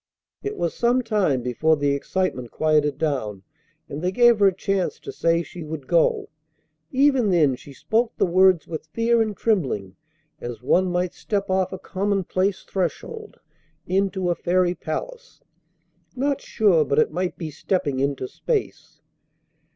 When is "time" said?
1.03-1.43